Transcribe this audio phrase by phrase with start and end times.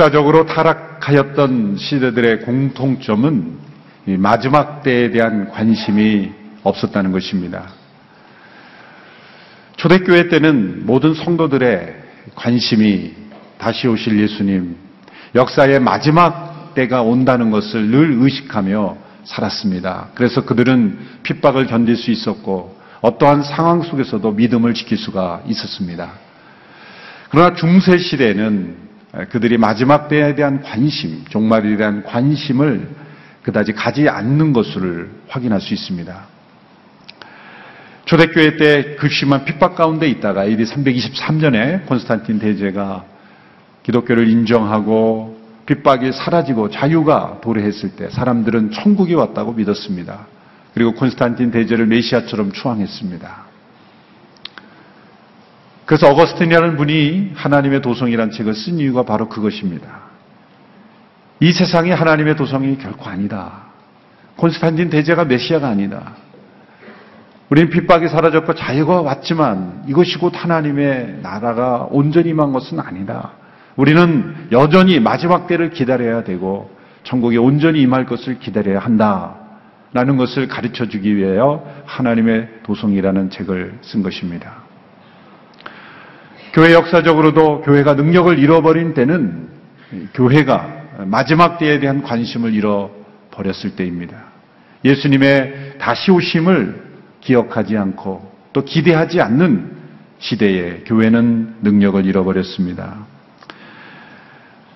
[0.00, 3.58] 역사적으로 타락하였던 시대들의 공통점은
[4.16, 6.32] 마지막 때에 대한 관심이
[6.62, 7.66] 없었다는 것입니다.
[9.76, 11.96] 초대교회 때는 모든 성도들의
[12.34, 13.12] 관심이
[13.58, 14.74] 다시 오실 예수님,
[15.34, 20.08] 역사의 마지막 때가 온다는 것을 늘 의식하며 살았습니다.
[20.14, 26.12] 그래서 그들은 핍박을 견딜 수 있었고 어떠한 상황 속에서도 믿음을 지킬 수가 있었습니다.
[27.30, 28.89] 그러나 중세 시대에는
[29.30, 32.88] 그들이 마지막 때에 대한 관심, 종말에 대한 관심을
[33.42, 36.26] 그다지 가지 않는 것을 확인할 수 있습니다.
[38.04, 43.04] 초대교회 때 극심한 핍박 가운데 있다가 AD 323년에 콘스탄틴 대제가
[43.82, 50.26] 기독교를 인정하고 핍박이 사라지고 자유가 도래했을 때 사람들은 천국이 왔다고 믿었습니다.
[50.74, 53.49] 그리고 콘스탄틴 대제를 메시아처럼 추앙했습니다.
[55.90, 60.02] 그래서 어거스틴이라는 분이 하나님의 도성이라는 책을 쓴 이유가 바로 그것입니다.
[61.40, 63.64] 이 세상이 하나님의 도성이 결코 아니다.
[64.36, 66.12] 콘스탄틴 대제가 메시아가 아니다.
[67.48, 73.32] 우리는 핍박이 사라졌고 자유가 왔지만 이것이 곧 하나님의 나라가 온전히 임한 것은 아니다.
[73.74, 76.70] 우리는 여전히 마지막 때를 기다려야 되고
[77.02, 79.34] 천국에 온전히 임할 것을 기다려야 한다.
[79.92, 84.59] 라는 것을 가르쳐 주기 위하여 하나님의 도성이라는 책을 쓴 것입니다.
[86.52, 89.48] 교회 역사적으로도 교회가 능력을 잃어버린 때는
[90.14, 94.24] 교회가 마지막 때에 대한 관심을 잃어버렸을 때입니다.
[94.84, 96.90] 예수님의 다시 오심을
[97.20, 99.78] 기억하지 않고 또 기대하지 않는
[100.18, 103.06] 시대에 교회는 능력을 잃어버렸습니다.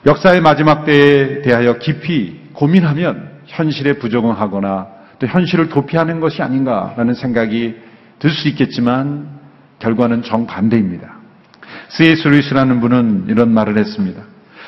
[0.06, 4.86] 역사의 마지막 때에 대하여 깊이 고민하면 현실에 부적응하거나
[5.18, 7.76] 또 현실을 도피하는 것이 아닌가라는 생각이
[8.18, 9.28] 들 수 있겠지만
[9.80, 11.23] 결과는 정반대입니다.
[11.88, 12.28] C.S.
[12.28, 14.22] 루이스라는 분은 이런 말을 했습니다.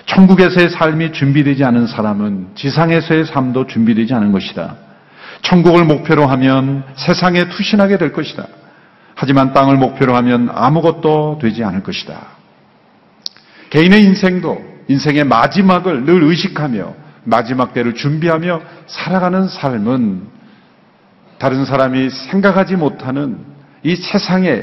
[0.06, 4.76] 천국에서의 삶이 준비되지 않은 사람은 지상에서의 삶도 준비되지 않은 것이다.
[5.42, 8.46] 천국을 목표로 하면 세상에 투신하게 될 것이다.
[9.14, 12.36] 하지만 땅을 목표로 하면 아무것도 되지 않을 것이다.
[13.70, 16.94] 개인의 인생도 인생의 마지막을 늘 의식하며
[17.24, 20.22] 마지막 때를 준비하며 살아가는 삶은
[21.38, 23.38] 다른 사람이 생각하지 못하는
[23.82, 24.62] 이 세상에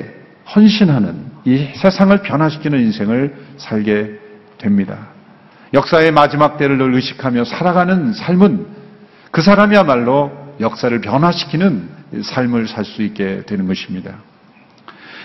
[0.56, 4.20] 헌신하는 이 세상을 변화시키는 인생을 살게
[4.58, 5.08] 됩니다.
[5.74, 8.68] 역사의 마지막 때를 늘 의식하며 살아가는 삶은
[9.32, 11.90] 그 사람이야말로 역사를 변화시키는
[12.24, 14.18] 삶을 살 수 있게 되는 것입니다.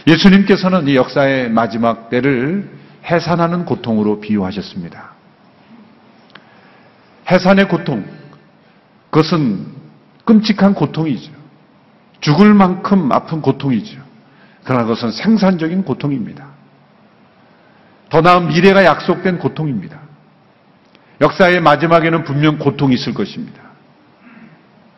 [0.07, 2.71] 예수님께서는 이 역사의 마지막 때를
[3.05, 5.13] 해산하는 고통으로 비유하셨습니다.
[7.31, 8.07] 해산의 고통,
[9.11, 9.67] 그것은
[10.25, 11.31] 끔찍한 고통이죠.
[12.21, 14.08] 죽을 만큼 아픈 고통이죠.
[14.69, 16.47] 그러나 그것은 생산적인 고통입니다.
[18.11, 19.99] 더 나은 미래가 약속된 고통입니다.
[21.23, 23.63] 역사의 마지막에는 분명 고통이 있을 것입니다.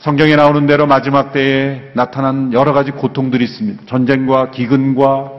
[0.00, 3.84] 성경에 나오는 대로 마지막 때에 나타난 여러 가지 고통들이 있습니다.
[3.86, 5.30] 전쟁과 기근과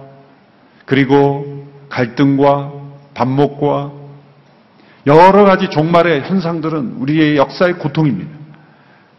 [0.86, 2.72] 그리고 갈등과
[3.13, 3.92] 반목과
[5.08, 8.31] 여러 가지 종말의 현상들은 우리의 역사의 고통입니다.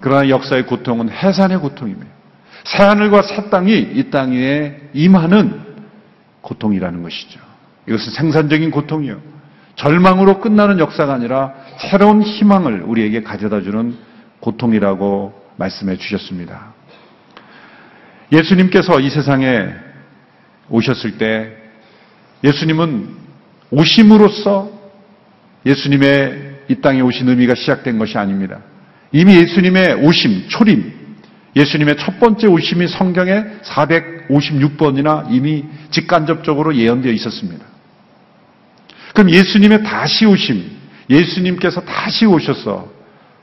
[0.00, 2.21] 그러나 역사의 고통은 해산의 고통입니다.
[2.64, 5.60] 새하늘과 새 땅이 이 땅 위에 임하는
[6.42, 7.40] 고통이라는 것이죠.
[7.88, 9.20] 이것은 생산적인 고통이요.
[9.76, 13.96] 절망으로 끝나는 역사가 아니라 새로운 희망을 우리에게 가져다 주는
[14.40, 16.74] 고통이라고 말씀해 주셨습니다.
[18.30, 19.68] 예수님께서 이 세상에
[20.68, 21.56] 오셨을 때
[22.44, 23.08] 예수님은
[23.70, 24.70] 오심으로써
[25.66, 28.60] 예수님의 이 땅에 오신 의미가 시작된 것이 아닙니다.
[29.12, 31.01] 이미 예수님의 오심, 초림,
[31.54, 37.64] 예수님의 첫 번째 오심이 성경에 456번이나 이미 직간접적으로 예언되어 있었습니다.
[39.14, 40.64] 그럼 예수님의 다시 오심,
[41.10, 42.90] 예수님께서 다시 오셔서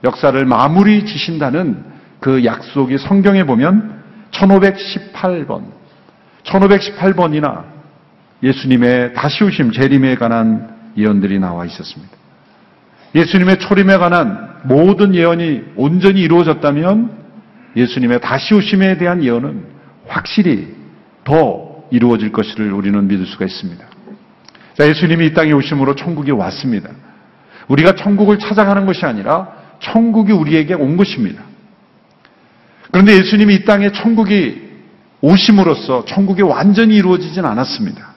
[0.04, 1.83] 역사를 마무리 지신다는
[2.19, 4.01] 그 약속이 성경에 보면
[4.31, 5.66] 1518번,
[6.44, 7.66] 1518번이나
[8.42, 12.12] 예수님의 다시 오심, 재림에 관한 예언들이 나와 있었습니다.
[13.13, 17.19] 예수님의 초림에 관한 모든 예언이 온전히 이루어졌다면
[17.75, 19.63] 예수님의 다시 오심에 대한 예언은
[20.07, 20.75] 확실히
[21.24, 23.86] 더 이루어질 것을 우리는 믿을 수가 있습니다.
[24.75, 26.89] 자, 예수님이 이 땅에 오심으로 천국이 왔습니다.
[27.68, 29.50] 우리가 천국을 찾아가는 것이 아니라
[29.80, 31.44] 천국이 우리에게 온 것입니다.
[32.92, 34.69] 그런데 예수님이 이 땅에 천국이
[35.21, 38.16] 오심으로써 천국이 완전히 이루어지진 않았습니다.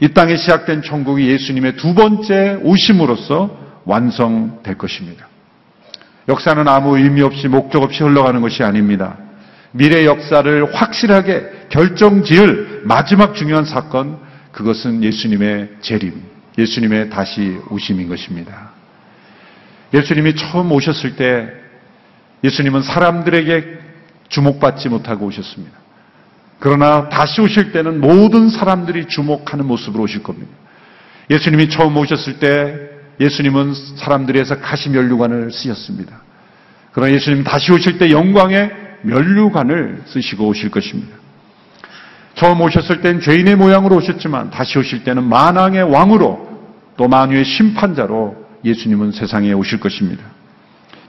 [0.00, 5.29] 이 땅에 시작된 천국이 예수님의 두 번째 오심으로써 완성될 것입니다.
[6.28, 9.16] 역사는 아무 의미 없이 목적 없이 흘러가는 것이 아닙니다.
[9.72, 14.18] 미래 역사를 확실하게 결정 지을 마지막 중요한 사건,
[14.52, 16.22] 그것은 예수님의 재림,
[16.58, 18.70] 예수님의 다시 오심인 것입니다.
[19.94, 21.48] 예수님이 처음 오셨을 때
[22.42, 23.78] 예수님은 사람들에게
[24.28, 25.78] 주목받지 못하고 오셨습니다.
[26.58, 30.50] 그러나 다시 오실 때는 모든 사람들이 주목하는 모습으로 오실 겁니다.
[31.30, 36.20] 예수님이 처음 오셨을 때 예수님은 사람들에서 가시 면류관을 쓰셨습니다.
[36.92, 38.70] 그러나 예수님 다시 오실 때 영광의
[39.02, 41.16] 면류관을 쓰시고 오실 것입니다.
[42.34, 46.48] 처음 오셨을 땐 죄인의 모양으로 오셨지만 다시 오실 때는 만왕의 왕으로
[46.96, 50.24] 또 만유의 심판자로 예수님은 세상에 오실 것입니다.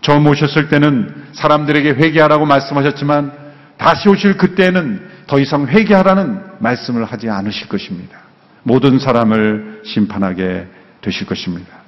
[0.01, 3.31] 처음 오셨을 때는 사람들에게 회개하라고 말씀하셨지만
[3.77, 8.19] 다시 오실 그때는 더 이상 회개하라는 말씀을 하지 않으실 것입니다.
[8.63, 10.67] 모든 사람을 심판하게
[11.01, 11.80] 되실 것입니다.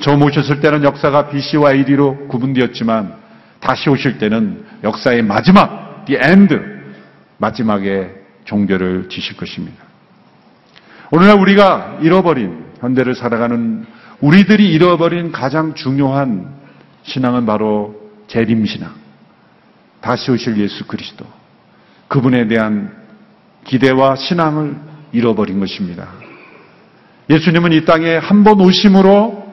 [0.00, 3.14] 처음 오셨을 때는 역사가 BC와 AD로 구분되었지만
[3.60, 6.56] 다시 오실 때는 역사의 마지막, the end,
[7.38, 8.10] 마지막에
[8.44, 9.82] 종결을 지실 것입니다.
[11.10, 13.84] 오늘날 우리가 잃어버린 현대를 살아가는
[14.20, 16.54] 우리들이 잃어버린 가장 중요한
[17.02, 17.94] 신앙은 바로
[18.28, 18.92] 재림신앙.
[20.00, 21.24] 다시 오실 예수 그리스도.
[22.08, 22.94] 그분에 대한
[23.64, 24.76] 기대와 신앙을
[25.12, 26.08] 잃어버린 것입니다.
[27.30, 29.47] 예수님은 이 땅에 한 번 오심으로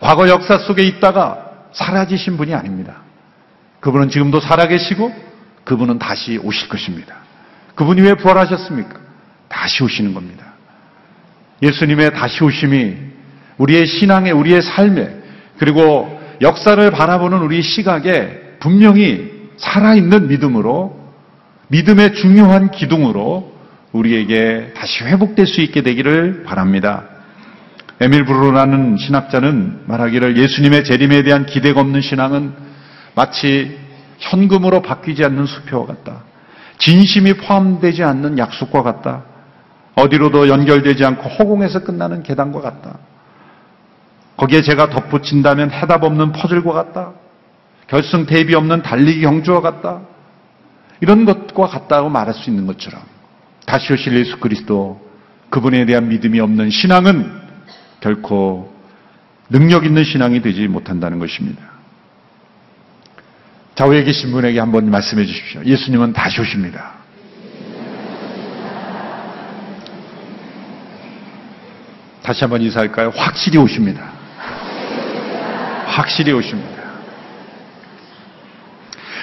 [0.00, 3.02] 과거 역사 속에 있다가 사라지신 분이 아닙니다.
[3.80, 5.12] 그분은 지금도 살아계시고
[5.64, 7.16] 그분은 다시 오실 것입니다.
[7.74, 8.98] 그분이 왜 부활하셨습니까?
[9.48, 10.44] 다시 오시는 겁니다.
[11.62, 12.96] 예수님의 다시 오심이
[13.58, 15.16] 우리의 신앙에, 우리의 삶에,
[15.58, 20.96] 그리고 역사를 바라보는 우리 시각에 분명히 살아있는 믿음으로,
[21.68, 23.52] 믿음의 중요한 기둥으로
[23.92, 27.04] 우리에게 다시 회복될 수 있게 되기를 바랍니다.
[28.00, 32.52] 에밀 브루라는 신학자는 말하기를 예수님의 재림에 대한 기대가 없는 신앙은
[33.14, 33.76] 마치
[34.18, 36.22] 현금으로 바뀌지 않는 수표와 같다.
[36.78, 39.24] 진심이 포함되지 않는 약속과 같다.
[39.96, 42.98] 어디로도 연결되지 않고 허공에서 끝나는 계단과 같다.
[44.36, 47.12] 거기에 제가 덧붙인다면 해답 없는 퍼즐과 같다.
[47.88, 50.02] 결승 대비 없는 달리기 경주와 같다.
[51.00, 53.00] 이런 것과 같다고 말할 수 있는 것처럼
[53.66, 55.00] 다시 오실 예수 그리스도
[55.50, 57.47] 그분에 대한 믿음이 없는 신앙은
[58.00, 58.72] 결코
[59.50, 61.62] 능력 있는 신앙이 되지 못한다는 것입니다.
[63.74, 65.64] 좌우에 계신 분에게 한번 말씀해 주십시오.
[65.64, 66.94] 예수님은 다시 오십니다.
[72.22, 73.10] 다시 한번 인사할까요?
[73.14, 74.10] 확실히 오십니다.
[75.86, 76.82] 확실히 오십니다.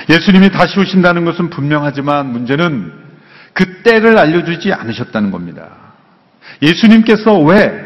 [0.10, 2.94] 예수님이 다시 오신다는 것은 분명하지만 문제는
[3.54, 5.70] 그 때를 알려주지 않으셨다는 겁니다.
[6.62, 7.85] 예수님께서 왜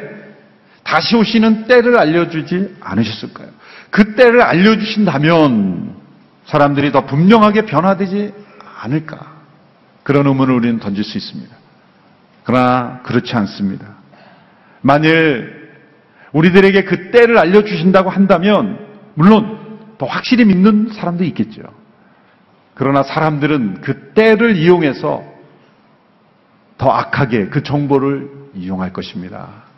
[0.90, 3.50] 다시 오시는 때를 알려주지 않으셨을까요?
[3.92, 5.96] 그 때를 알려주신다면
[6.46, 8.34] 사람들이 더 분명하게 변화되지
[8.82, 9.40] 않을까?
[10.02, 11.56] 그런 의문을 우리는 던질 수 있습니다.
[12.44, 13.98] 그러나 그렇지 않습니다.
[14.82, 15.70] 만일
[16.32, 18.80] 우리들에게 그 때를 알려주신다고 한다면
[19.14, 19.60] 물론
[20.00, 21.62] 더 확실히 믿는 사람도 있겠죠.
[22.74, 25.24] 그러나 사람들은 그 때를 이용해서
[26.80, 29.69] 더 악하게 그 정보를 이용할 것입니다.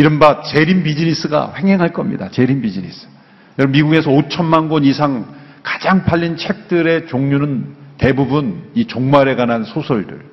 [0.00, 2.30] 이른바 재림 비즈니스가 횡행할 겁니다.
[2.30, 3.06] 재림 비즈니스.
[3.58, 5.26] 여러분 미국에서 5천만 권 이상
[5.62, 10.24] 가장 팔린 책들의 종류는 대부분 이 종말에 관한 소설들.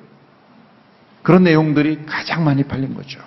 [1.22, 3.20] 그런 내용들이 가장 많이 팔린 거죠.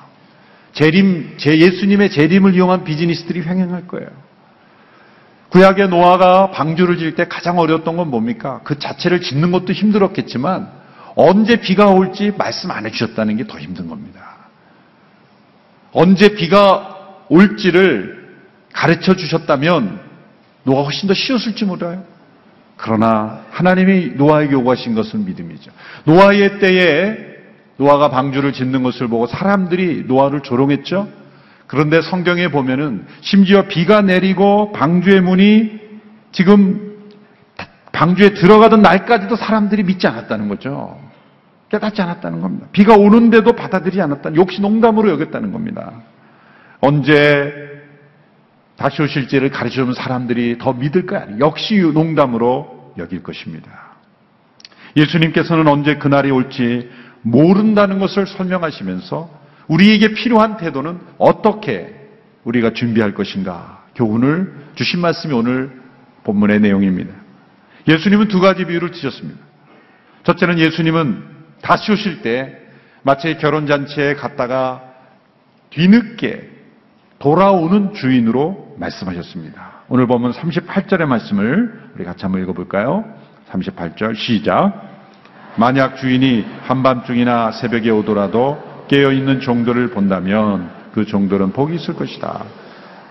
[0.74, 4.10] 재림, 제 예수님의 재림을 이용한 비즈니스들이 횡행할 거예요.
[5.50, 8.62] 구약의 노아가 방주를 질때 가장 어려웠던 건 뭡니까?
[8.64, 10.70] 그 자체를 짓는 것도 힘들었겠지만
[11.16, 14.31] 언제 비가 올지 말씀 안 해주셨다는 게 더 힘든 겁니다.
[15.94, 16.98] 언제 비가
[17.30, 18.38] 올지를
[18.74, 20.00] 가르쳐 주셨다면
[20.64, 22.04] 노아가 훨씬 더 쉬웠을지 몰라요.
[22.78, 25.72] 그러나 하나님이 노아에게 요구하신 것은 믿음이죠.
[26.06, 27.18] 노아의 때에
[27.78, 31.08] 노아가 방주를 짓는 것을 보고 사람들이 노아를 조롱했죠.
[31.68, 35.80] 그런데 성경에 보면은 심지어 비가 내리고 방주의 문이
[36.32, 36.92] 지금
[37.92, 41.00] 방주에 들어가던 날까지도 사람들이 믿지 않았다는 거죠.
[41.72, 42.68] 깨닫지 않았다는 겁니다.
[42.74, 46.02] 비가 오는데도 받아들이지 않았다는, 역시 농담으로 여겼다는 겁니다.
[46.82, 47.54] 언제
[48.76, 51.38] 다시 오실지를 가르쳐주면 사람들이 더 믿을까요?
[51.40, 53.96] 역시 농담으로 여길 것입니다.
[54.98, 56.90] 예수님께서는 언제 그날이 올지
[57.22, 61.96] 모른다는 것을 설명하시면서 우리에게 필요한 태도는 어떻게
[62.44, 65.72] 우리가 준비할 것인가 교훈을 주신 말씀이 오늘
[66.24, 67.14] 본문의 내용입니다.
[67.88, 69.40] 예수님은 두 가지 비유를 드셨습니다.
[70.24, 71.31] 첫째는 예수님은
[71.62, 72.58] 다시 오실 때
[73.04, 74.82] 마치 결혼잔치에 갔다가
[75.72, 76.50] 뒤늦게
[77.20, 79.72] 돌아오는 주인으로 말씀하셨습니다.
[79.90, 83.06] 오늘 보면 38절의 말씀을 우리 같이 한번 읽어볼까요?
[83.52, 84.90] 38절 시작.
[85.56, 92.44] 만약 주인이 한밤중이나 새벽에 오더라도 깨어있는 종들을 본다면 그 종들은 복이 있을 것이다.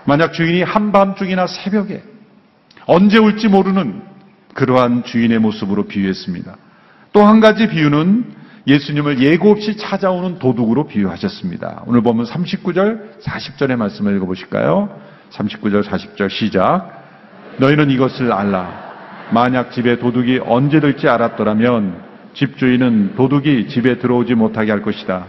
[0.05, 2.03] 만약 주인이 한밤중이나 새벽에
[2.85, 4.01] 언제 올지 모르는
[4.53, 6.55] 그러한 주인의 모습으로 비유했습니다.
[7.13, 11.83] 또 한 가지 비유는 예수님을 예고 없이 찾아오는 도둑으로 비유하셨습니다.
[11.87, 14.89] 오늘 보면 39절, 40절의 말씀을 읽어보실까요?
[15.31, 17.03] 39절, 40절 시작.
[17.57, 18.91] 너희는 이것을 알라.
[19.31, 22.03] 만약 집에 도둑이 언제 들지 알았더라면
[22.33, 25.25] 집주인은 도둑이 집에 들어오지 못하게 할 것이다.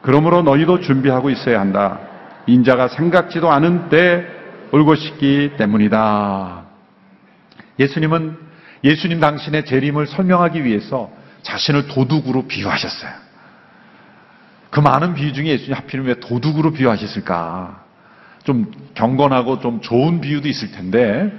[0.00, 2.00] 그러므로 너희도 준비하고 있어야 한다.
[2.46, 6.62] 인자가 생각지도 않은 때 올 것이기 때문이다.
[7.78, 8.36] 예수님은
[8.82, 11.10] 예수님 당신의 재림을 설명하기 위해서
[11.42, 13.12] 자신을 도둑으로 비유하셨어요.
[14.70, 17.84] 그 많은 비유 중에 예수님 하필이면 왜 도둑으로 비유하셨을까?
[18.44, 21.32] 좀 경건하고 좀 좋은 비유도 있을 텐데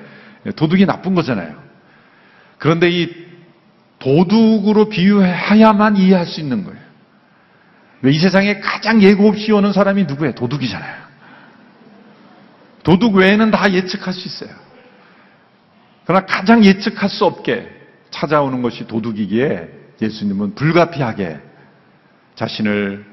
[0.55, 1.55] 도둑이 나쁜 거잖아요.
[2.57, 3.13] 그런데 이
[3.99, 6.83] 도둑으로 비유해야만 이해할 수 있는 거예요.
[8.03, 10.35] 왜 이 세상에 가장 예고 없이 오는 사람이 누구예요?
[10.35, 11.03] 도둑이잖아요.
[12.83, 14.53] 도둑 외에는 다 예측할 수 있어요.
[16.05, 17.69] 그러나 가장 예측할 수 없게
[18.11, 21.39] 찾아오는 것이 도둑이기에 예수님은 불가피하게
[22.35, 23.05] 자신을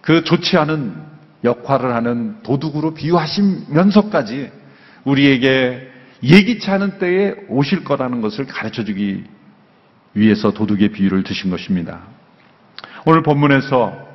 [0.00, 0.94] 그 좋지 않은
[1.44, 4.50] 역할을 하는 도둑으로 비유하시면서까지
[5.04, 5.88] 우리에게
[6.22, 9.24] 예기치 않은 때에 오실 거라는 것을 가르쳐 주기
[10.14, 12.02] 위해서 도둑의 비유를 드신 것입니다.
[13.06, 14.08] 오늘 본문에서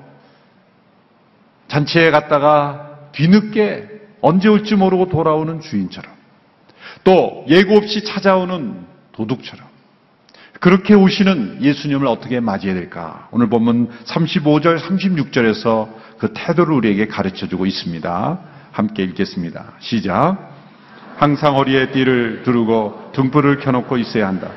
[1.67, 3.89] 잔치에 갔다가 뒤늦게
[4.21, 6.11] 언제 올지 모르고 돌아오는 주인처럼
[7.03, 9.72] 또 예고 없이 찾아오는 도둑처럼
[10.63, 13.27] 그렇게 오시는 예수님을 어떻게 맞이해야 될까?
[13.31, 18.39] 오늘 보면 35절, 36절에서 그 태도를 우리에게 가르쳐 주고 있습니다.
[18.71, 19.73] 함께 읽겠습니다.
[19.79, 20.37] 시작.
[21.17, 24.51] 항상 허리에 띠를 두르고 등불을 켜놓고 있어야 한다.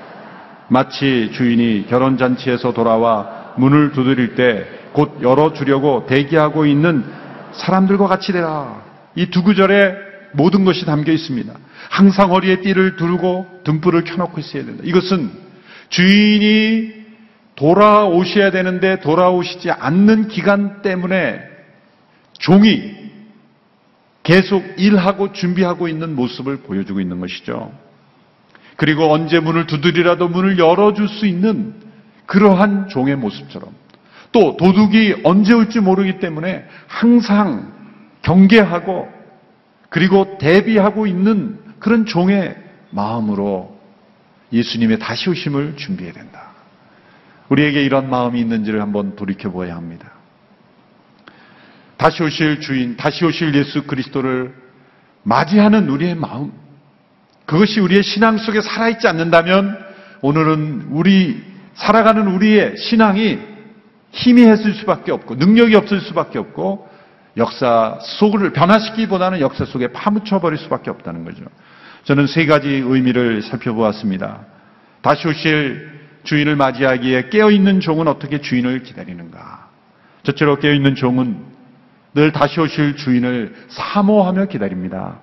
[0.69, 7.05] 마치 주인이 결혼잔치에서 돌아와 문을 두드릴 때 곧 열어주려고 대기하고 있는
[7.53, 8.81] 사람들과 같이 되라.
[9.17, 9.93] 이 두 구절에
[10.35, 11.53] 모든 것이 담겨 있습니다.
[11.91, 14.85] 항상 허리에 띠를 두르고 등불을 켜놓고 있어야 된다.
[14.87, 15.46] 이것은
[15.89, 17.07] 주인이
[17.55, 21.41] 돌아오셔야 되는데 돌아오시지 않는 기간 때문에
[22.35, 22.95] 종이
[24.23, 27.73] 계속 일하고 준비하고 있는 모습을 보여주고 있는 것이죠.
[28.77, 31.75] 그리고 언제 문을 두드리라도 문을 열어줄 수 있는
[32.27, 33.71] 그러한 종의 모습처럼
[34.33, 37.73] 또 도둑이 언제 올지 모르기 때문에 항상
[38.23, 39.09] 경계하고
[39.89, 42.57] 그리고 대비하고 있는 그런 종의
[42.91, 43.76] 마음으로
[44.57, 46.51] 예수님의 다시 오심을 준비해야 된다.
[47.49, 50.11] 우리에게 이런 마음이 있는지를 한번 돌이켜 보아야 합니다.
[51.97, 54.55] 다시 오실 주인, 다시 오실 예수 그리스도를
[55.23, 56.53] 맞이하는 우리의 마음,
[57.47, 59.79] 그것이 우리의 신앙 속에 살아있지 않는다면
[60.21, 61.43] 오늘은 우리,
[61.75, 63.39] 살아가는 우리의 신앙이
[64.11, 66.89] 희미했을 수밖에 없고, 능력이 없을 수밖에 없고,
[67.37, 71.45] 역사 속을 변화시키기보다는 역사 속에 파묻혀버릴 수밖에 없다는 거죠.
[72.07, 74.47] 저는 세 가지 의미를 살펴보았습니다.
[75.03, 75.91] 다시 오실
[76.23, 79.69] 주인을 맞이하기에 깨어있는 종은 어떻게 주인을 기다리는가?
[80.23, 81.37] 첫째로 깨어있는 종은
[82.15, 85.19] 늘 다시 오실 주인을 사모하며 기다립니다.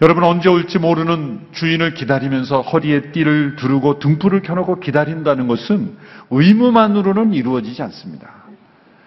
[0.00, 5.96] 여러분 언제 올지 모르는 주인을 기다리면서 허리에 띠를 두르고 등불을 켜놓고 기다린다는 것은
[6.30, 8.44] 의무만으로는 이루어지지 않습니다.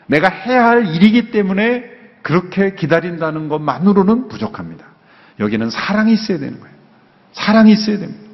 [0.07, 1.85] 내가 해야 할 일이기 때문에
[2.23, 4.88] 그렇게 기다린다는 것만으로는 부족합니다.
[5.39, 6.75] 여기는 사랑이 있어야 되는 거예요.
[7.33, 8.29] 사랑이 있어야 됩니다.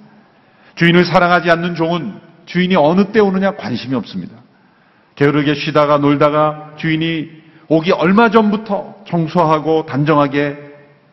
[0.76, 4.36] 주인을 사랑하지 않는 종은 주인이 어느 때 오느냐 관심이 없습니다.
[5.16, 7.30] 게으르게 쉬다가 놀다가 주인이
[7.68, 10.58] 오기 얼마 전부터 청소하고 단정하게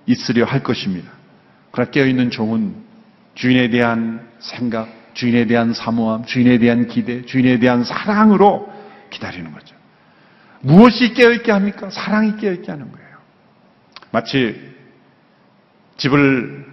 [0.06, 1.10] 있으려 할 것입니다.
[1.70, 2.74] 그러나 깨어있는 종은
[3.34, 8.70] 주인에 대한 생각, 주인에 대한 사모함, 주인에 대한 기대, 주인에 대한 사랑으로
[9.10, 9.74] 기다리는 거죠.
[10.60, 11.90] 무엇이 깨어있게 합니까?
[11.90, 13.08] 사랑이 깨어있게 하는 거예요.
[14.10, 14.72] 마치
[15.96, 16.66] 집을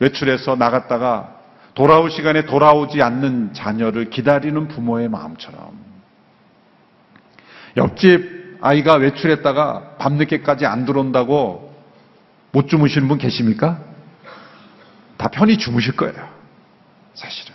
[0.00, 1.34] 외출해서 나갔다가
[1.74, 5.78] 돌아올 시간에 돌아오지 않는 자녀를 기다리는 부모의 마음처럼
[7.76, 11.74] 옆집 아이가 외출했다가 밤늦게까지 안 들어온다고
[12.52, 13.80] 못 주무시는 분 계십니까?
[15.16, 16.28] 다 편히 주무실 거예요.
[17.14, 17.54] 사실은.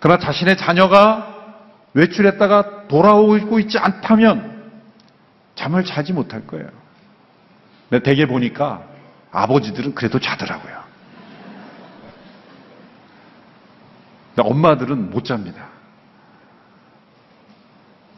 [0.00, 1.36] 그러나 자신의 자녀가
[1.94, 4.72] 외출했다가 돌아오고 있지 않다면
[5.54, 6.68] 잠을 자지 못할 거예요.
[7.88, 8.84] 근데 대개 보니까
[9.30, 10.78] 아버지들은 그래도 자더라고요.
[14.36, 15.66] 엄마들은 못 잡니다.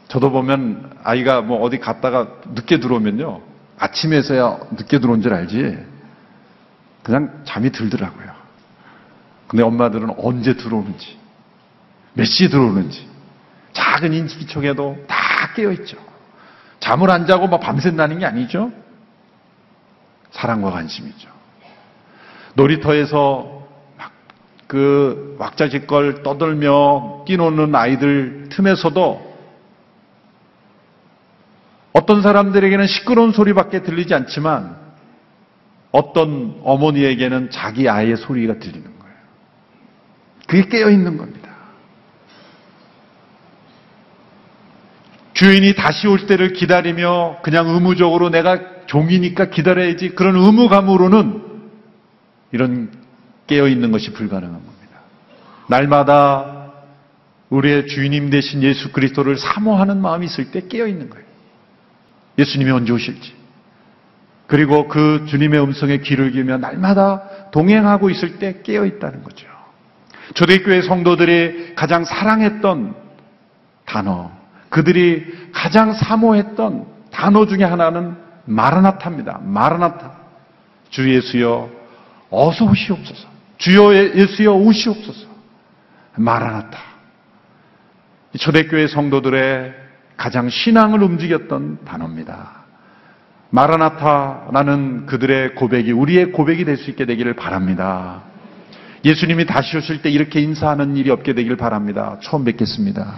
[0.07, 3.41] 저도 보면 아이가 뭐 어디 갔다가 늦게 들어오면요.
[3.79, 5.83] 아침에서야 늦게 들어온 줄 알지.
[7.01, 8.31] 그냥 잠이 들더라고요.
[9.47, 11.17] 근데 엄마들은 언제 들어오는지,
[12.13, 13.09] 몇 시에 들어오는지
[13.73, 15.97] 잘 작은 인지기척에도 다 깨어있죠.
[16.79, 18.71] 잠을 안 자고 막 밤샌다는 게 아니죠.
[20.31, 21.29] 사랑과 관심이죠.
[22.55, 23.61] 놀이터에서
[23.97, 24.21] 막
[24.71, 29.35] 그 왁자지껄 떠들며 뛰노는 아이들 틈에서도
[31.91, 34.77] 어떤 사람들에게는 시끄러운 소리밖에 들리지 않지만
[35.91, 39.15] 어떤 어머니에게는 자기 아이의 소리가 들리는 거예요.
[40.47, 41.49] 그게 깨어 있는 겁니다.
[45.33, 51.41] 주인이 다시 올 때를 기다리며 그냥 의무적으로 내가 종이니까 기다려야지 그런 의무감으로는
[52.51, 52.91] 이런
[53.47, 54.99] 깨어 있는 것이 불가능한 겁니다.
[55.67, 56.73] 날마다
[57.49, 61.25] 우리의 주인님 되신 예수 그리스도를 사모하는 마음이 있을 때 깨어 있는 거예요.
[62.37, 63.33] 예수님이 언제 오실지.
[64.47, 69.47] 그리고 그 주님의 음성에 귀를 기며 날마다 동행하고 있을 때 깨어 있다는 거죠.
[70.33, 72.93] 초대교회 성도들이 가장 사랑했던
[73.85, 74.31] 단어,
[74.69, 79.39] 그들이 가장 사모했던 단어 중에 하나는 마라나타입니다.
[79.43, 80.11] 마라나타.
[80.89, 81.69] 주 예수여,
[82.29, 83.27] 어서 오시옵소서.
[83.57, 85.27] 주여 예수여, 오시옵소서.
[86.15, 86.79] 마라나타.
[88.37, 89.73] 초대교회 성도들의
[90.17, 92.61] 가장 신앙을 움직였던 단어입니다.
[93.49, 98.23] 마라나타라는 그들의 고백이 우리의 고백이 될 수 있게 되기를 바랍니다.
[99.03, 102.17] 예수님이 다시 오실 때 이렇게 인사하는 일이 없게 되기를 바랍니다.
[102.21, 103.13] 처음 뵙겠습니다.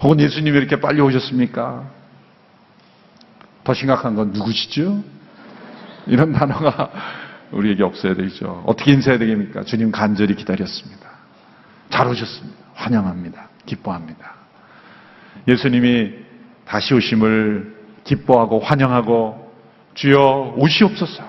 [0.00, 1.95] 혹은 예수님이 이렇게 빨리 오셨습니까?
[3.66, 5.02] 더 심각한 건 누구시죠?
[6.06, 6.88] 이런 단어가
[7.50, 8.62] 우리에게 없어야 되죠.
[8.64, 9.64] 어떻게 인사해야 되겠습니까?
[9.64, 11.08] 주님 간절히 기다렸습니다.
[11.90, 12.56] 잘 오셨습니다.
[12.74, 13.48] 환영합니다.
[13.66, 14.34] 기뻐합니다.
[15.48, 16.12] 예수님이
[16.64, 17.74] 다시 오심을
[18.04, 19.52] 기뻐하고 환영하고
[19.94, 21.24] 주여 오시옵소서.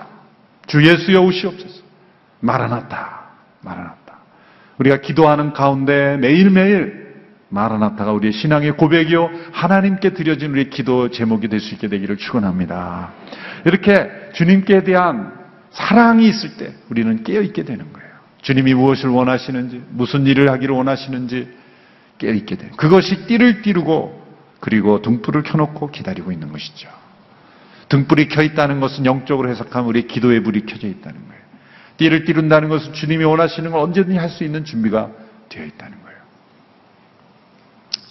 [0.68, 1.82] 주 예수여 오시옵소서.
[2.38, 3.30] 마라나타.
[3.62, 4.18] 마라나타.
[4.78, 6.97] 우리가 기도하는 가운데 매일매일
[7.50, 13.12] 마라나타가 우리의 신앙의 고백이요 하나님께 드려진 우리의 기도 제목이 될 수 있게 되기를 축원합니다.
[13.64, 15.32] 이렇게 주님께 대한
[15.70, 18.08] 사랑이 있을 때 우리는 깨어 있게 되는 거예요.
[18.42, 21.48] 주님이 무엇을 원하시는지, 무슨 일을 하기를 원하시는지
[22.18, 22.70] 깨어 있게 돼요.
[22.76, 24.26] 그것이 띠를 띠르고
[24.60, 26.88] 그리고 등불을 켜놓고 기다리고 있는 것이죠.
[27.88, 31.42] 등불이 켜 있다는 것은 영적으로 해석하면 우리의 기도의 불이 켜져 있다는 거예요.
[31.96, 35.10] 띠를 띠른다는 것은 주님이 원하시는 걸 언제든지 할 수 있는 준비가
[35.48, 36.07] 되어 있다는 거예요.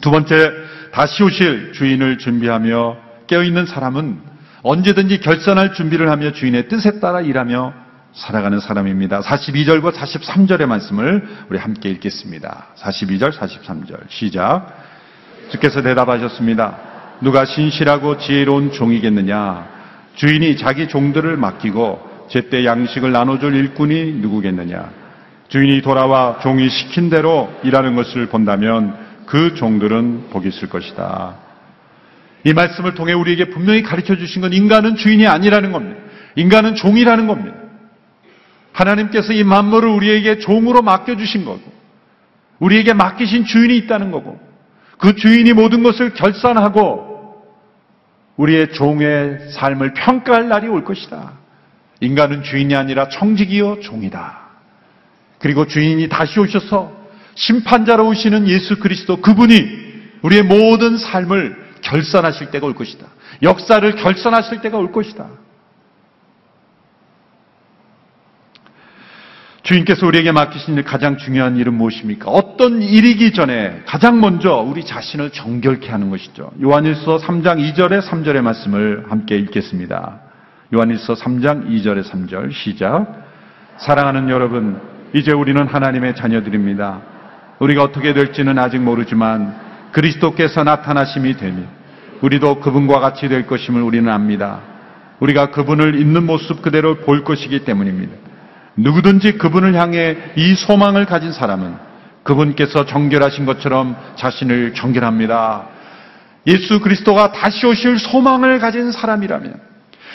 [0.08, 0.54] 두 번째,
[0.94, 2.96] 다시 오실 주인을 준비하며
[3.28, 4.22] 깨어있는 사람은
[4.64, 7.74] 언제든지 결산할 준비를 하며 주인의 뜻에 따라 일하며
[8.14, 9.20] 살아가는 사람입니다.
[9.20, 12.68] 42절과 43절의 말씀을 우리 함께 읽겠습니다.
[12.78, 13.98] 42절, 43절.
[14.08, 14.78] 시작.
[15.50, 16.78] 주께서 대답하셨습니다.
[17.20, 19.68] 누가 신실하고 지혜로운 종이겠느냐?
[20.16, 24.90] 주인이 자기 종들을 맡기고 제때 양식을 나눠줄 일꾼이 누구겠느냐?
[25.50, 31.36] 주인이 돌아와 종이 시킨 대로 일하는 것을 본다면 그 종들은 복이 있을 것이다.
[32.46, 36.02] 이 말씀을 통해 우리에게 분명히 가르쳐 주신 건 인간은 주인이 아니라는 겁니다.
[36.36, 37.58] 인간은 종이라는 겁니다.
[38.72, 41.62] 하나님께서 이 만물을 우리에게 종으로 맡겨주신 거고,
[42.60, 44.40] 우리에게 맡기신 주인이 있다는 거고,
[44.98, 47.44] 그 주인이 모든 것을 결산하고,
[48.38, 51.34] 우리의 종의 삶을 평가할 날이 올 것이다.
[52.00, 54.40] 인간은 주인이 아니라 청직이요 종이다.
[55.40, 57.07] 그리고 주인이 다시 오셔서
[57.38, 59.88] 심판자로 오시는 예수 그리스도 그분이
[60.24, 63.06] 우리의 모든 삶을 결산하실 때가 올 것이다.
[63.44, 65.28] 역사를 결산하실 때가 올 것이다.
[69.62, 72.32] 주인께서 우리에게 맡기신 가장 중요한 일은 무엇입니까?
[72.32, 76.52] 어떤 일이기 전에 가장 먼저 우리 자신을 정결케 하는 것이죠.
[76.62, 80.22] 요한일서 3장 2절의 3절의 말씀을 함께 읽겠습니다.
[80.74, 83.26] 요한일서 3장 2절의 3절 시작.
[83.78, 84.82] 사랑하는 여러분,
[85.14, 87.17] 이제 우리는 하나님의 자녀들입니다.
[87.60, 89.56] 우리가 어떻게 될지는 아직 모르지만
[89.92, 91.66] 그리스도께서 나타나심이 되니
[92.22, 94.60] 우리도 그분과 같이 될 것임을 우리는 압니다.
[95.20, 98.14] 우리가 그분을 있는 모습 그대로 볼 것이기 때문입니다.
[98.76, 101.76] 누구든지 그분을 향해 이 소망을 가진 사람은
[102.24, 105.68] 그분께서 정결하신 것처럼 자신을 정결합니다.
[106.46, 109.60] 예수 그리스도가 다시 오실 소망을 가진 사람이라면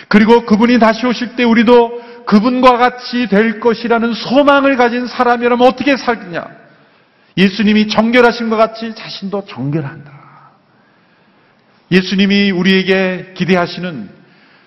[0.08, 6.61] 그리고 그분이 다시 오실 때 우리도 그분과 같이 될 것이라는 소망을 가진 사람이라면 어떻게 살겠냐?
[7.36, 10.12] 예수님이 정결하신 것 같이 자신도 정결한다.
[11.90, 14.08] 예수님이 우리에게 기대하시는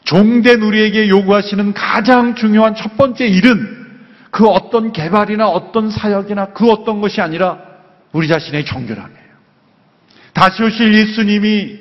[0.04, 3.86] 종된 우리에게 요구하시는 가장 중요한 첫 번째 일은
[4.30, 7.60] 그 어떤 개발이나 어떤 사역이나 그 어떤 것이 아니라
[8.12, 9.26] 우리 자신의 정결함이에요.
[10.34, 11.80] 다시 오실 예수님이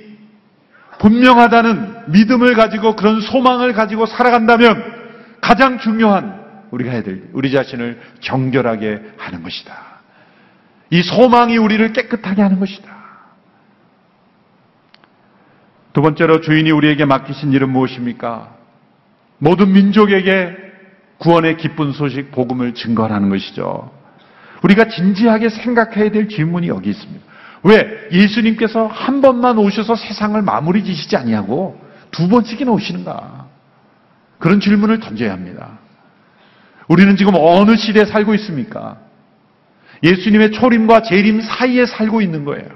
[0.99, 4.83] 분명하다는 믿음을 가지고 그런 소망을 가지고 살아간다면
[5.41, 9.94] 가장 중요한 우리가 해야 될 우리 자신을 정결하게 하는 것이다.
[10.95, 12.89] 이 소망이 우리를 깨끗하게 하는 것이다.
[15.93, 18.55] 두 번째로 주인이 우리에게 맡기신 일은 무엇입니까?
[19.39, 20.57] 모든 민족에게
[21.19, 23.91] 구원의 기쁜 소식, 복음을 증거하는 것이죠.
[24.63, 27.25] 우리가 진지하게 생각해야 될 질문이 여기 있습니다.
[27.65, 31.77] 왜 예수님께서 한 번만 오셔서 세상을 마무리 지시지 아니하고
[32.13, 33.47] 두 번씩이나 오시는가?
[34.39, 35.77] 그런 질문을 던져야 합니다.
[36.87, 39.04] 우리는 지금 어느 시대에 살고 있습니까?
[40.05, 42.69] 예수님의 초림과 재림 사이에 살고 있는 거예요.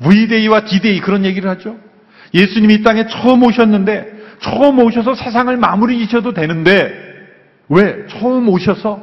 [0.00, 1.76] V데이와 D데이 그런 얘기를 하죠.
[2.34, 6.92] 예수님이 이 땅에 처음 오셨는데 처음 오셔서 세상을 마무리 지셔도 되는데
[7.68, 9.02] 왜 처음 오셔서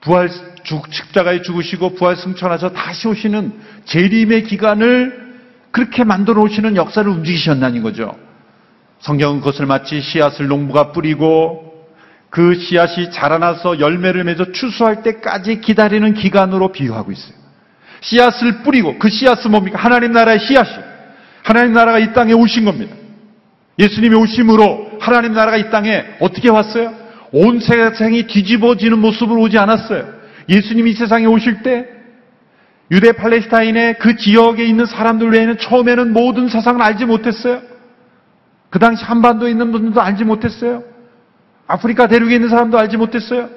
[0.00, 0.30] 부활
[0.62, 3.52] 죽 십자가에 죽으시고 부활 승천하셔 다시 오시는
[3.84, 5.28] 재림의 기간을
[5.72, 8.16] 그렇게 만들어 오시는 역사를 움직이셨다는 거죠.
[9.00, 11.67] 성경은 그것을 마치 씨앗을 농부가 뿌리고
[12.30, 17.36] 그 씨앗이 자라나서 열매를 맺어 추수할 때까지 기다리는 기간으로 비유하고 있어요.
[18.00, 19.78] 씨앗을 뿌리고 그 씨앗은 뭡니까?
[19.78, 20.84] 하나님 나라의 씨앗이.
[21.42, 22.94] 하나님 나라가 이 땅에 오신 겁니다.
[23.78, 26.94] 예수님이 오심으로 하나님 나라가 이 땅에 어떻게 왔어요?
[27.32, 30.06] 온 세상이 뒤집어지는 모습으로 오지 않았어요.
[30.48, 31.86] 예수님이 이 세상에 오실 때
[32.90, 37.60] 유대 팔레스타인의 그 지역에 있는 사람들 외에는 처음에는 모든 세상을 알지 못했어요.
[38.70, 40.82] 그 당시 한반도에 있는 분들도 알지 못했어요.
[41.68, 43.50] 아프리카 대륙에 있는 사람도 알지 못했어요.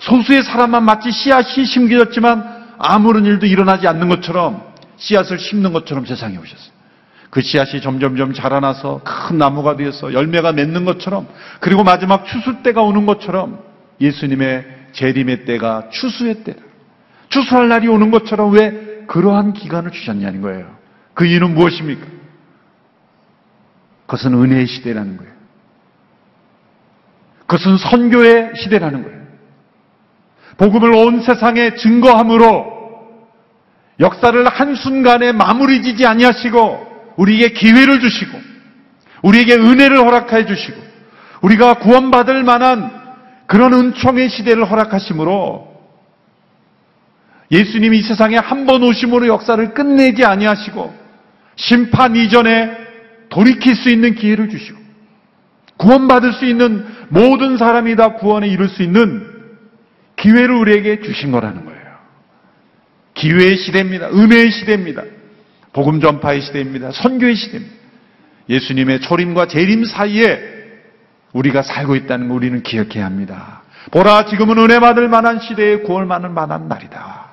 [0.00, 4.62] 소수의 사람만 마치 씨앗이 심겨졌지만 아무런 일도 일어나지 않는 것처럼
[4.96, 6.74] 씨앗을 심는 것처럼 세상에 오셨어요.
[7.30, 11.26] 그 씨앗이 점점점 자라나서 큰 나무가 되어서 열매가 맺는 것처럼
[11.60, 13.60] 그리고 마지막 추수 때가 오는 것처럼
[14.00, 16.62] 예수님의 재림의 때가 추수의 때다.
[17.28, 20.76] 추수할 날이 오는 것처럼 왜 그러한 기간을 주셨냐는 거예요.
[21.14, 22.06] 그 이유는 무엇입니까?
[24.06, 25.33] 그것은 은혜의 시대라는 거예요.
[27.46, 29.24] 그것은 선교의 시대라는 거예요.
[30.56, 32.72] 복음을 온 세상에 증거함으로
[34.00, 38.38] 역사를 한순간에 마무리 지지 아니하시고 우리에게 기회를 주시고
[39.22, 40.80] 우리에게 은혜를 허락해 주시고
[41.42, 42.90] 우리가 구원받을 만한
[43.46, 45.74] 그런 은총의 시대를 허락하심으로
[47.50, 50.94] 예수님이 이 세상에 한 번 오심으로 역사를 끝내지 아니하시고
[51.56, 52.70] 심판 이전에
[53.28, 54.78] 돌이킬 수 있는 기회를 주시고
[55.76, 59.26] 구원받을 수 있는 모든 사람이 다 구원에 이룰 수 있는
[60.16, 61.84] 기회를 우리에게 주신 거라는 거예요.
[63.14, 64.10] 기회의 시대입니다.
[64.10, 65.02] 은혜의 시대입니다.
[65.72, 66.92] 복음 전파의 시대입니다.
[66.92, 67.74] 선교의 시대입니다.
[68.48, 70.40] 예수님의 초림과 재림 사이에
[71.32, 73.62] 우리가 살고 있다는 걸 우리는 기억해야 합니다.
[73.90, 77.32] 보라 지금은 은혜 받을 만한 시대에 구원 받을 만한 날이다.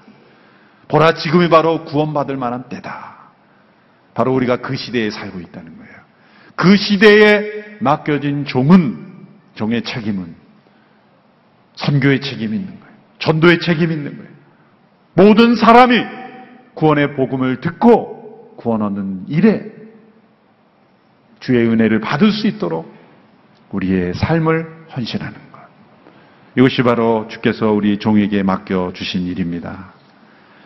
[0.88, 3.12] 보라 지금이 바로 구원 받을 만한 때다.
[4.13, 5.81] 바로 우리가 그 시대에 살고 있다는 거예요.
[6.62, 9.04] 그 시대에 맡겨진 종은
[9.56, 10.36] 종의 책임은
[11.74, 12.95] 선교의 책임이 있는 거예요.
[13.17, 14.30] 전도의 책임이 있는 거예요.
[15.15, 16.00] 모든 사람이
[16.76, 19.71] 구원의 복음을 듣고 구원 얻는 일에
[21.39, 22.93] 주의 은혜를 받을 수 있도록
[23.71, 25.62] 우리의 삶을 헌신하는 것.
[26.58, 29.93] 이것이 바로 주께서 우리 종에게 맡겨 주신 일입니다.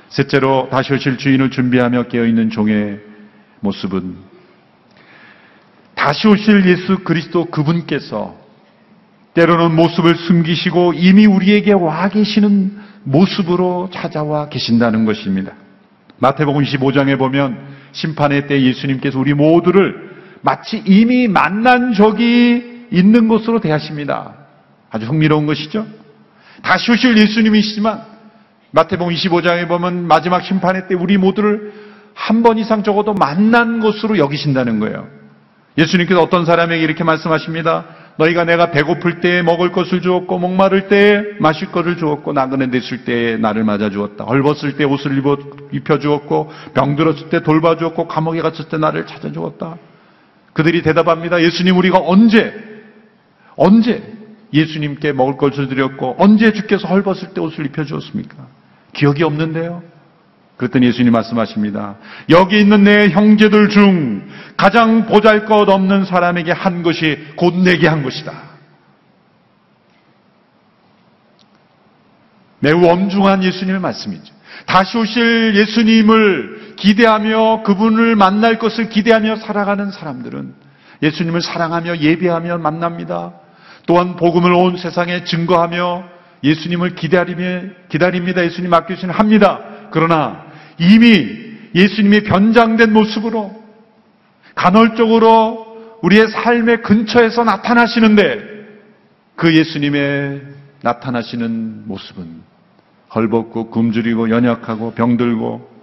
[0.09, 2.99] 셋째로 다시 오실 주인을 준비하며 깨어있는 종의
[3.61, 4.24] 모습은
[6.05, 8.35] 다시 오실 예수 그리스도 그분께서
[9.33, 15.53] 때로는 모습을 숨기시고 이미 우리에게 와 계시는 모습으로 찾아와 계신다는 것입니다.
[16.19, 17.57] 마태복음 25장에 보면
[17.93, 19.95] 심판의 때 예수님께서 우리 모두를
[20.41, 24.35] 마치 이미 만난 적이 있는 것으로 대하십니다.
[24.91, 25.87] 아주 흥미로운 것이죠.
[26.61, 28.03] 다시 오실 예수님이시지만
[28.69, 31.73] 마태복음 25장에 보면 마지막 심판의 때 우리 모두를
[32.13, 35.14] 한 번 이상 적어도 만난 것으로 여기신다는 거예요.
[35.77, 37.85] 예수님께서 어떤 사람에게 이렇게 말씀하십니다.
[38.17, 43.35] 너희가 내가 배고플 때에 먹을 것을 주었고 목마를 때에 마실 것을 주었고 나그네 됐을 때에
[43.37, 44.23] 나를 맞아 주었다.
[44.23, 45.21] 헐벗을 때 옷을
[45.73, 49.77] 입혀 주었고 병들었을 때 돌봐 주었고 감옥에 갇혔을 때 나를 찾아 주었다.
[50.53, 51.41] 그들이 대답합니다.
[51.41, 52.53] 예수님 우리가 언제
[53.57, 54.01] 언제
[54.53, 58.47] 예수님께 먹을 것을 드렸고 언제 주께서 헐벗을 때 옷을 입혀 주었습니까?
[58.93, 59.83] 기억이 없는데요.
[60.57, 61.95] 그랬더니 예수님 말씀하십니다.
[62.29, 68.03] 여기 있는 내 형제들 중 가장 보잘 것 없는 사람에게 한 것이 곧 내게 한
[68.03, 68.33] 것이다.
[72.59, 74.33] 매우 엄중한 예수님의 말씀이죠.
[74.65, 80.53] 다시 오실 예수님을 기대하며 그분을 만날 것을 기대하며 살아가는 사람들은
[81.03, 83.33] 예수님을 사랑하며 예배하며 만납니다.
[83.85, 86.03] 또한 복음을 온 세상에 증거하며
[86.43, 88.43] 예수님을 기다리며 기다립니다.
[88.43, 89.59] 예수님 맡기시는 합니다.
[89.91, 90.44] 그러나
[90.77, 93.63] 이미 예수님이 변장된 모습으로
[94.55, 98.55] 간헐적으로 우리의 삶의 근처에서 나타나시는데
[99.35, 100.41] 그 예수님의
[100.81, 102.43] 나타나시는 모습은
[103.13, 105.75] 헐벗고 굶주리고 연약하고 병들고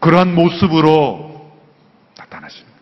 [0.00, 1.52] 그러한 모습으로
[2.18, 2.74] 나타나십니다.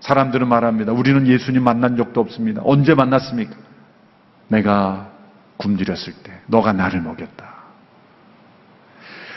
[0.00, 0.92] 사람들은 말합니다.
[0.92, 2.62] 우리는 예수님 만난 적도 없습니다.
[2.64, 3.54] 언제 만났습니까?
[4.48, 5.10] 내가
[5.58, 7.59] 굶주렸을 때 너가 나를 먹였다.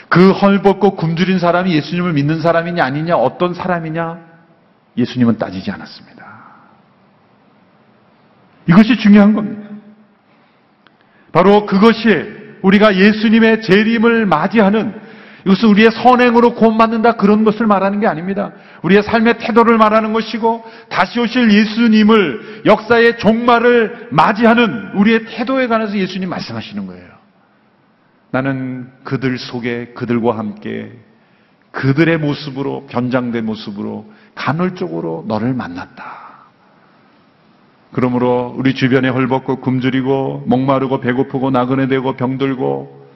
[0.08, 4.18] 그 헐벗고 굶주린 사람이 예수님을 믿는 사람이냐 아니냐 어떤 사람이냐
[4.96, 6.24] 예수님은 따지지 않았습니다.
[8.68, 9.68] 이것이 중요한 겁니다.
[11.32, 12.08] 바로 그것이
[12.62, 15.02] 우리가 예수님의 재림을 맞이하는
[15.46, 18.52] 이것은 우리의 선행으로 구원받는다 그런 것을 말하는 게 아닙니다.
[18.82, 26.30] 우리의 삶의 태도를 말하는 것이고 다시 오실 예수님을 역사의 종말을 맞이하는 우리의 태도에 관해서 예수님
[26.30, 27.13] 말씀하시는 거예요.
[28.34, 30.90] 나는 그들 속에 그들과 함께
[31.70, 36.04] 그들의 모습으로 변장된 모습으로 간헐적으로 너를 만났다.
[37.92, 43.06] 그러므로 우리 주변에 헐벗고 굶주리고 목마르고 배고프고 나그네 되고 병들고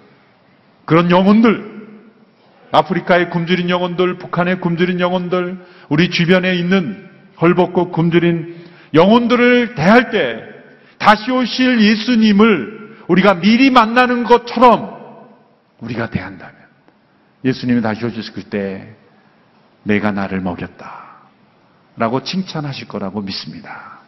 [0.85, 1.79] 그런 영혼들
[2.71, 7.09] 아프리카의 굶주린 영혼들, 북한의 굶주린 영혼들, 우리 주변에 있는
[7.41, 8.55] 헐벗고 굶주린
[8.95, 10.45] 영혼들을 대할 때
[10.99, 14.98] 다시 오실 예수님을 우리가 미리 만나는 것처럼
[15.81, 16.55] 우리가 대한다면
[17.45, 18.95] 예수님이 다시 오셨을 때
[19.85, 21.07] 내가 나를 먹였다.
[21.97, 23.99] 라고 칭찬하실 거라고 믿습니다.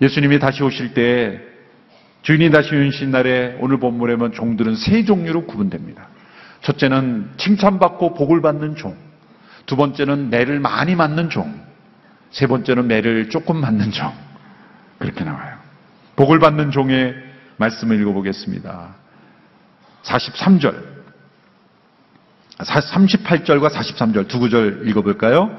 [0.00, 1.40] 예수님이 다시 오실 때
[2.22, 6.08] 주인이 다시 오신 날에 오늘 본문에 보면 종들은 세 종류로 구분됩니다.
[6.62, 8.96] 첫째는 칭찬받고 복을 받는 종.
[9.66, 11.60] 두 번째는 매를 많이 맞는 종.
[12.30, 14.12] 세 번째는 매를 조금 맞는 종.
[14.98, 15.56] 그렇게 나와요.
[16.16, 17.14] 복을 받는 종의
[17.56, 18.99] 말씀을 읽어보겠습니다.
[20.02, 20.90] 43절.
[22.58, 25.50] 38절과 43절 두 구절 읽어볼까요?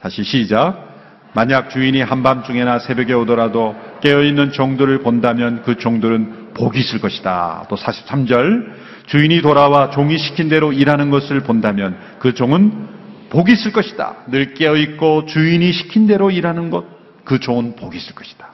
[0.00, 0.90] 다시 시작.
[1.34, 7.66] 만약 주인이 한밤중에나 새벽에 오더라도 깨어있는 종들을 본다면 그 종들은 복이 있을 것이다.
[7.70, 8.82] 또 43절.
[9.06, 12.88] 주인이 돌아와 종이 시킨 대로 일하는 것을 본다면 그 종은
[13.30, 14.16] 복이 있을 것이다.
[14.28, 16.84] 늘 깨어있고 주인이 시킨 대로 일하는 것,
[17.24, 18.46] 그 종은 복이 있을 것이다.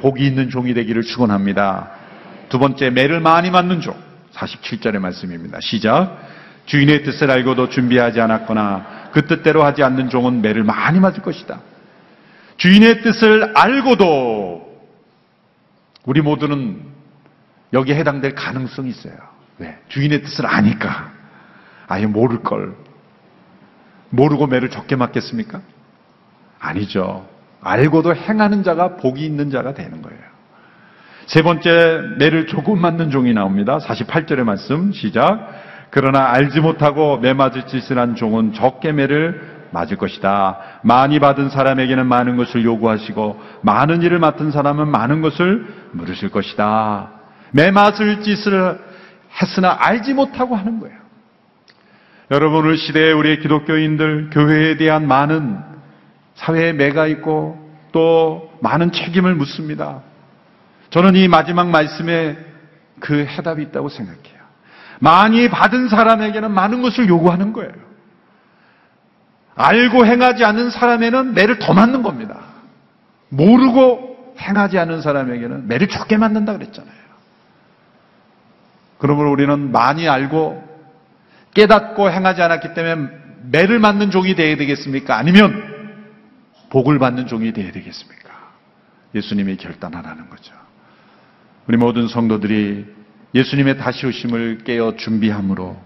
[0.00, 1.90] 복이 있는 종이 되기를 축원합니다.
[2.48, 3.94] 두 번째, 매를 많이 맞는 종.
[4.34, 5.58] 47절의 말씀입니다.
[5.60, 6.18] 시작.
[6.66, 11.60] 주인의 뜻을 알고도 준비하지 않았거나 그 뜻대로 하지 않는 종은 매를 많이 맞을 것이다.
[12.56, 14.70] 주인의 뜻을 알고도
[16.04, 16.82] 우리 모두는
[17.72, 19.14] 여기에 해당될 가능성이 있어요.
[19.58, 19.78] 왜?
[19.88, 21.12] 주인의 뜻을 아니까.
[21.88, 22.76] 아예 모를 걸.
[24.10, 25.60] 모르고 매를 적게 맞겠습니까?
[26.58, 27.28] 아니죠.
[27.62, 30.29] 알고도 행하는 자가 복이 있는 자가 되는 거예요.
[31.26, 33.78] 세 번째, 매를 조금 맞는 종이 나옵니다.
[33.78, 35.48] 48절의 말씀, 시작.
[35.90, 40.58] 그러나 알지 못하고 매 맞을 짓을 한 종은 적게 매를 맞을 것이다.
[40.82, 47.10] 많이 받은 사람에게는 많은 것을 요구하시고, 많은 일을 맡은 사람은 많은 것을 물으실 것이다.
[47.52, 48.78] 매 맞을 짓을
[49.40, 50.96] 했으나 알지 못하고 하는 거예요.
[52.32, 55.58] 여러분, 오늘 시대에 우리의 기독교인들, 교회에 대한 많은
[56.34, 57.58] 사회에 매가 있고
[57.92, 60.02] 또 많은 책임을 묻습니다.
[60.90, 62.36] 저는 이 마지막 말씀에
[62.98, 64.40] 그 해답이 있다고 생각해요.
[64.98, 67.72] 많이 받은 사람에게는 많은 것을 요구하는 거예요.
[69.54, 72.40] 알고 행하지 않는 사람에는 매를 더 맞는 겁니다.
[73.28, 77.00] 모르고 행하지 않는 사람에게는 매를 적게 맞는다 그랬잖아요.
[78.98, 80.68] 그러므로 우리는 많이 알고
[81.54, 83.10] 깨닫고 행하지 않았기 때문에
[83.50, 85.16] 매를 맞는 종이 되어야 되겠습니까?
[85.16, 85.62] 아니면
[86.70, 88.30] 복을 받는 종이 되어야 되겠습니까?
[89.14, 90.59] 예수님이 결단하라는 거죠.
[91.70, 92.84] 우리 모든 성도들이
[93.32, 95.76] 예수님의 다시 오심을 깨어 준비함으로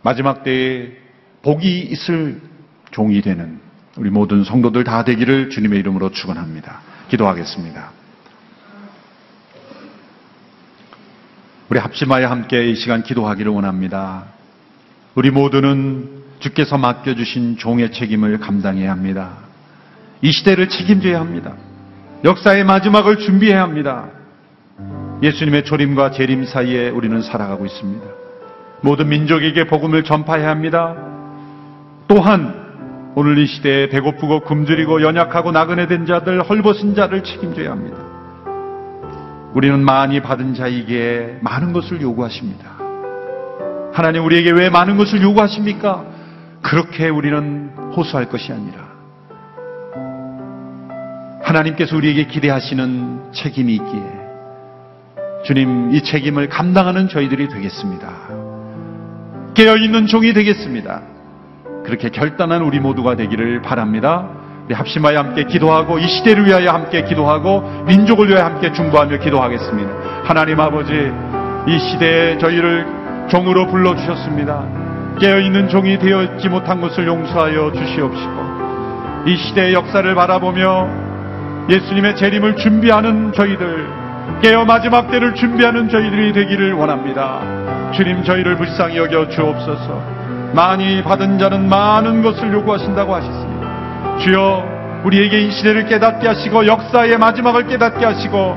[0.00, 0.92] 마지막 때에
[1.42, 2.40] 복이 있을
[2.90, 3.60] 종이 되는
[3.98, 6.80] 우리 모든 성도들 다 되기를 주님의 이름으로 축원합니다.
[7.10, 7.90] 기도하겠습니다.
[11.68, 14.24] 우리 합심하여 함께 이 시간 기도하기를 원합니다.
[15.16, 19.36] 우리 모두는 주께서 맡겨주신 종의 책임을 감당해야 합니다.
[20.22, 21.54] 이 시대를 책임져야 합니다.
[22.24, 24.15] 역사의 마지막을 준비해야 합니다.
[25.22, 28.06] 예수님의 초림과 재림 사이에 우리는 살아가고 있습니다.
[28.82, 30.94] 모든 민족에게 복음을 전파해야 합니다.
[32.08, 37.96] 또한 오늘 이 시대에 배고프고 굶주리고 연약하고 나그네 된 자들, 헐벗은 자를 책임져야 합니다.
[39.54, 42.76] 우리는 많이 받은 자에게 많은 것을 요구하십니다.
[43.94, 46.04] 하나님 우리에게 왜 많은 것을 요구하십니까?
[46.60, 48.86] 그렇게 우리는 호소할 것이 아니라
[51.42, 54.15] 하나님께서 우리에게 기대하시는 책임이 있기에
[55.46, 58.08] 주님 이 책임을 감당하는 저희들이 되겠습니다.
[59.54, 61.02] 깨어있는 종이 되겠습니다.
[61.84, 64.28] 그렇게 결단한 우리 모두가 되기를 바랍니다.
[64.64, 69.92] 우리 합심하여 함께 기도하고 이 시대를 위하여 함께 기도하고 민족을 위하여 함께 중보하며 기도하겠습니다.
[70.24, 70.92] 하나님 아버지
[71.68, 72.84] 이 시대에 저희를
[73.28, 74.64] 종으로 불러주셨습니다.
[75.20, 80.88] 깨어있는 종이 되어 있지 못한 것을 용서하여 주시옵시고 이 시대의 역사를 바라보며
[81.70, 84.05] 예수님의 재림을 준비하는 저희들
[84.42, 87.40] 깨어 마지막 때를 준비하는 저희들이 되기를 원합니다.
[87.92, 90.02] 주님 저희를 불쌍히 여겨 주옵소서
[90.52, 94.18] 많이 받은 자는 많은 것을 요구하신다고 하셨습니다.
[94.18, 98.56] 주여 우리에게 이 시대를 깨닫게 하시고 역사의 마지막을 깨닫게 하시고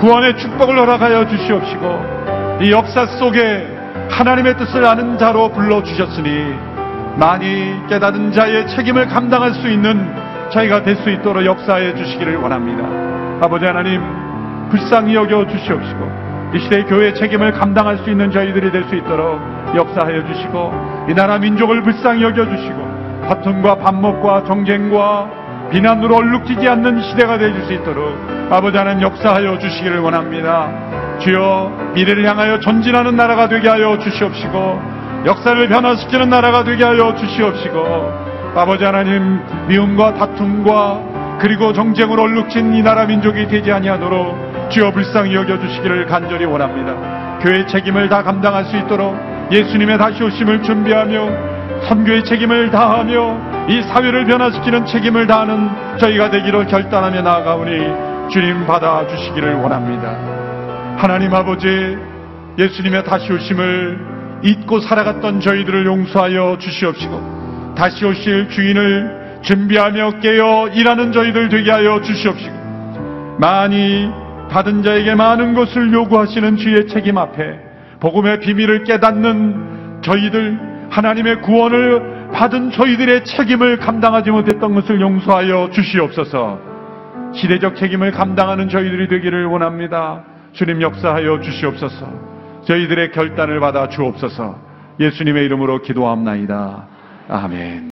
[0.00, 3.66] 구원의 축복을 허락하여 주시옵시고 이 역사 속에
[4.10, 6.54] 하나님의 뜻을 아는 자로 불러주셨으니
[7.16, 10.12] 많이 깨닫은 자의 책임을 감당할 수 있는
[10.50, 12.84] 저희가 될 수 있도록 역사해 주시기를 원합니다.
[13.44, 14.23] 아버지 하나님
[14.74, 19.40] 불쌍히 여겨 주시옵시고 이 시대의 교회의 책임을 감당할 수 있는 저희들이 될 수 있도록
[19.74, 27.38] 역사하여 주시고 이 나라 민족을 불쌍히 여겨 주시고 다툼과 반목과 정쟁과 비난으로 얼룩지지 않는 시대가
[27.38, 28.18] 되어줄 수 있도록
[28.50, 30.68] 아버지 하나님 역사하여 주시기를 원합니다.
[31.20, 34.82] 주여 미래를 향하여 전진하는 나라가 되게 하여 주시옵시고
[35.24, 38.12] 역사를 변화시키는 나라가 되게 하여 주시옵시고
[38.56, 45.58] 아버지 하나님 미움과 다툼과 그리고 정쟁으로 얼룩진 이 나라 민족이 되지 아니하도록 주여 불쌍히 여겨
[45.60, 47.38] 주시기를 간절히 원합니다.
[47.40, 49.16] 교회 책임을 다 감당할 수 있도록
[49.50, 51.54] 예수님의 다시 오심을 준비하며
[51.88, 59.54] 선교의 책임을 다하며 이 사회를 변화시키는 책임을 다하는 저희가 되기로 결단하며 나아가오니 주님 받아 주시기를
[59.56, 60.16] 원합니다.
[60.96, 61.96] 하나님 아버지
[62.58, 71.48] 예수님의 다시 오심을 잊고 살아갔던 저희들을 용서하여 주시옵시고 다시 오실 주인을 준비하며 깨어 일하는 저희들
[71.48, 74.10] 되게 하여 주시옵시고 많이
[74.54, 77.58] 받은 자에게 많은 것을 요구하시는 주의 책임 앞에
[77.98, 86.60] 복음의 비밀을 깨닫는 저희들 하나님의 구원을 받은 저희들의 책임을 감당하지 못했던 것을 용서하여 주시옵소서
[87.34, 90.22] 시대적 책임을 감당하는 저희들이 되기를 원합니다.
[90.52, 92.06] 주님 역사하여 주시옵소서.
[92.64, 94.56] 저희들의 결단을 받아 주옵소서.
[95.00, 96.86] 예수님의 이름으로 기도합나이다.
[97.28, 97.93] 아멘.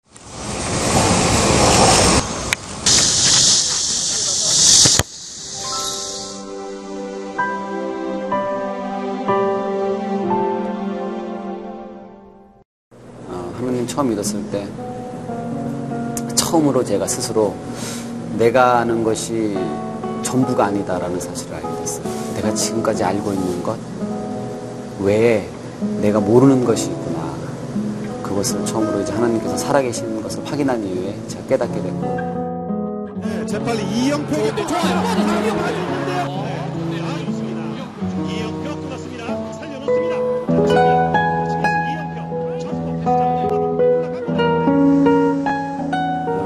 [14.52, 14.68] 때
[16.36, 17.56] 처음으로 제가 스스로
[18.38, 19.58] 내가 아는 것이
[20.24, 22.04] 전부가 아니다라는 사실을 알게 됐어요.
[22.36, 23.78] 내가 지금까지 알고 있는 것
[25.00, 25.48] 외에
[26.02, 27.34] 내가 모르는 것이 있구나.
[28.24, 34.68] 그것을 처음으로 이제 하나님께서 살아계시는 것을 확인한 이후에 제가 깨닫게 됐고 네, 재빨리 이영표에게 또
[34.68, 36.05] 좋아요.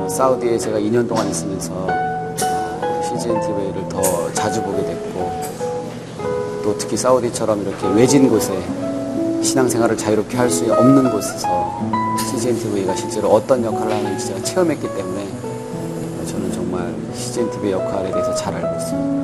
[0.10, 5.41] 사우디에 제가 2년 동안 있으면서 어, CGN TV를 더 자주 보게 됐고
[6.63, 8.54] 또 특히 사우디처럼 이렇게 외진 곳에
[9.41, 11.80] 신앙생활을 자유롭게 할 수 없는 곳에서
[12.32, 15.28] CGN TV가 실제로 어떤 역할을 하는지 제가 체험했기 때문에
[16.28, 19.19] 저는 정말 CGN TV의 역할에 대해서 잘 알고 있습니다.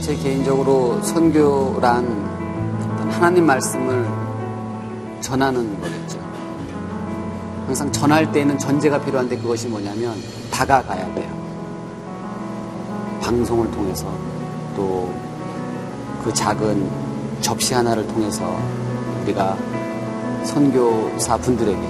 [0.00, 2.06] 제 개인적으로 선교란
[3.10, 4.06] 하나님 말씀을
[5.20, 5.99] 전하는 거겠죠.
[7.70, 10.14] 항상 전할 때에는 전제가 필요한데 그것이 뭐냐면
[10.50, 11.30] 다가가야 돼요.
[13.22, 14.06] 방송을 통해서
[14.76, 15.30] 또
[16.22, 16.88] 그 작은
[17.40, 18.58] 접시 하나를 통해서
[19.22, 19.56] 우리가
[20.44, 21.80] 선교사 분들에게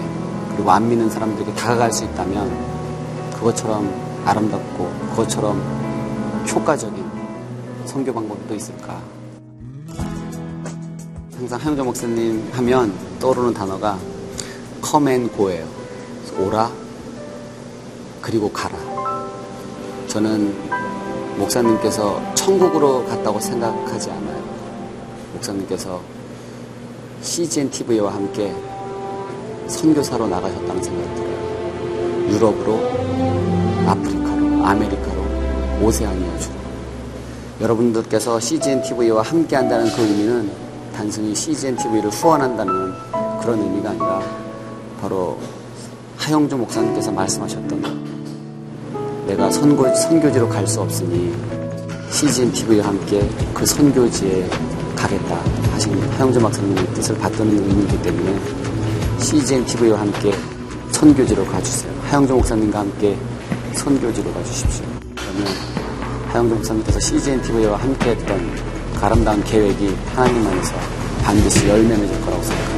[0.55, 2.51] 그리고 안 믿는 사람들에게 다가갈 수 있다면
[3.35, 3.93] 그것처럼
[4.25, 5.61] 아름답고 그것처럼
[6.49, 7.05] 효과적인
[7.87, 9.01] 선교 방법이 또 있을까?
[11.37, 13.99] 항상 하영정 목사님 하면 떠오르는 단어가
[14.83, 15.67] go예요.
[16.39, 16.71] 오라
[18.21, 18.77] 그리고 가라.
[20.07, 20.55] 저는
[21.39, 24.43] 목사님께서 천국으로 갔다고 생각하지 않아요.
[25.35, 26.01] 목사님께서
[27.23, 28.55] CGN TV와 함께
[29.69, 32.31] 선교사로 나가셨다는 생각이 들어요.
[32.31, 32.79] 유럽으로,
[33.89, 36.55] 아프리카로, 아메리카로, 오세아니아 주로.
[37.61, 40.51] 여러분들께서 CGN TV와 함께 한다는 그 의미는
[40.95, 42.93] 단순히 CGN TV를 후원한다는
[43.41, 44.40] 그런 의미가 아니라
[45.01, 45.39] 바로
[46.17, 47.91] 하영주 목사님께서 말씀하셨던 것.
[49.27, 51.35] 내가 선고, 선교지로 갈 수 없으니
[52.11, 54.49] CGN TV와 함께 그 선교지에
[54.97, 55.41] 가겠다
[55.73, 58.39] 하신 하영주 목사님의 뜻을 받드는 의미이기 때문에
[59.21, 60.33] CGN TV와 함께
[60.93, 61.93] 선교지로 가주세요.
[62.03, 63.17] 하영주 목사님과 함께
[63.75, 64.85] 선교지로 가주십시오.
[65.15, 65.47] 그러면
[66.29, 68.39] 하영주 목사님께서 CGN TV와 함께 했던
[68.99, 70.75] 그 아름다운 계획이 하나님 안에서
[71.23, 72.70] 반드시 열매 맺을 거라고 생각합니다.